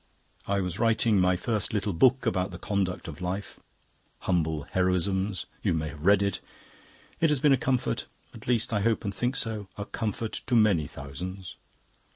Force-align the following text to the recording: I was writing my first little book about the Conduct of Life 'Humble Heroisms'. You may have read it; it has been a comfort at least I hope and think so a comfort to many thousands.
I 0.47 0.61
was 0.61 0.79
writing 0.79 1.21
my 1.21 1.35
first 1.35 1.73
little 1.73 1.93
book 1.93 2.25
about 2.25 2.49
the 2.49 2.57
Conduct 2.57 3.07
of 3.07 3.21
Life 3.21 3.59
'Humble 4.21 4.63
Heroisms'. 4.73 5.45
You 5.61 5.75
may 5.75 5.89
have 5.89 6.07
read 6.07 6.23
it; 6.23 6.39
it 7.19 7.29
has 7.29 7.39
been 7.39 7.53
a 7.53 7.55
comfort 7.55 8.07
at 8.33 8.47
least 8.47 8.73
I 8.73 8.79
hope 8.81 9.03
and 9.05 9.13
think 9.13 9.35
so 9.35 9.67
a 9.77 9.85
comfort 9.85 10.41
to 10.47 10.55
many 10.55 10.87
thousands. 10.87 11.55